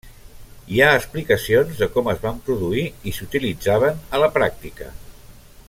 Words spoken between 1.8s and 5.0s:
de com es van produir i s'utilitzaven a la pràctica.